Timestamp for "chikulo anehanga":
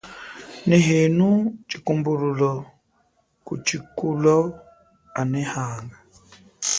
3.67-5.97